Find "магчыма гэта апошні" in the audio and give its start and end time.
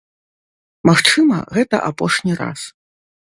0.89-2.33